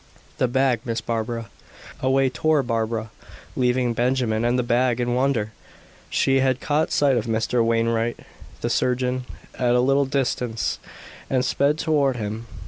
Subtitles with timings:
[0.39, 1.51] "The bag, Miss Barbara."
[1.99, 3.11] Away tore Barbara,
[3.55, 5.51] leaving Benjamin and the bag in wonder.
[6.09, 7.63] She had caught sight of Mr.
[7.63, 8.17] Wainwright,
[8.61, 9.25] the surgeon,
[9.59, 10.79] at a little distance,
[11.29, 12.47] and sped toward him.